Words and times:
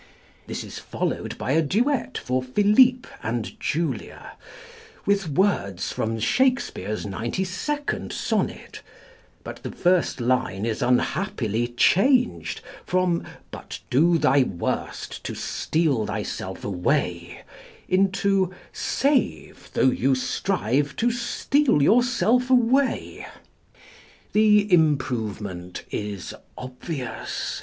This 0.47 0.63
is 0.63 0.79
followed 0.79 1.37
by 1.37 1.51
a 1.51 1.61
duet 1.61 2.17
for 2.17 2.41
Philippe 2.41 3.07
and 3.21 3.55
Julia, 3.59 4.31
with 5.05 5.29
words 5.29 5.91
from 5.91 6.17
Shakespeare's 6.17 7.05
92nd 7.05 8.11
Sonnet, 8.11 8.81
but 9.43 9.57
the 9.61 9.69
first 9.71 10.19
line 10.19 10.65
is 10.65 10.81
unhappily 10.81 11.67
changed 11.67 12.61
from 12.83 13.23
"But 13.51 13.79
do 13.91 14.17
thy 14.17 14.41
worst 14.41 15.23
to 15.25 15.35
steal 15.35 16.07
thyself 16.07 16.65
away," 16.65 17.41
into 17.87 18.51
"Save, 18.73 19.69
though 19.75 19.91
you 19.91 20.15
strive 20.15 20.95
to 20.95 21.11
steal 21.11 21.83
yourself 21.83 22.49
away." 22.49 23.27
The 24.33 24.73
improvement 24.73 25.83
is 25.91 26.33
obvious! 26.57 27.59